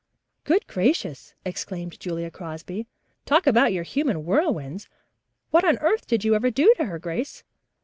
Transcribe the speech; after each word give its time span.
"Good 0.45 0.65
gracious," 0.65 1.35
exclaimed 1.45 1.99
Julia 1.99 2.31
Crosby. 2.31 2.87
"Talk 3.23 3.45
about 3.45 3.71
your 3.71 3.83
human 3.83 4.23
whirlwinds! 4.25 4.89
What 5.51 5.63
on 5.63 5.77
earth 5.77 6.07
did 6.07 6.23
you 6.23 6.33
ever 6.33 6.49
do 6.49 6.73
to 6.79 6.85
her, 6.85 6.97
Grace?" 6.97 7.43